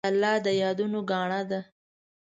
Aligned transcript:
پیاله 0.05 0.33
د 0.45 0.47
یادونو 0.63 0.99
ګاڼه 1.09 1.41
ده. 1.49 1.59